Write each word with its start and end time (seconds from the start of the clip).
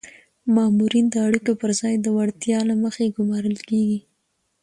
مامورین 0.53 1.05
د 1.11 1.15
اړیکو 1.27 1.51
پر 1.61 1.71
ځای 1.81 1.93
د 1.99 2.07
وړتیا 2.17 2.59
له 2.69 2.75
مخې 2.83 3.13
ګمارل 3.17 3.57
کیږي. 3.69 3.99